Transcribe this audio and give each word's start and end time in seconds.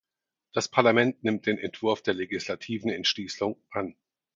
Das 0.53 0.67
Parlament 0.67 1.23
nimmt 1.23 1.45
den 1.45 1.59
Entwurf 1.59 2.01
der 2.01 2.15
legislativen 2.15 2.89
Entschließung 2.89 3.61
an. 3.69 3.93